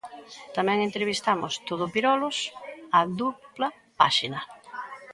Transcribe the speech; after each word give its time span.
Tamén 0.55 0.79
entrevistamos 0.87 1.53
'Todopirolos' 1.65 2.41
a 2.97 2.99
dupla 3.19 3.67
páxina. 3.99 4.39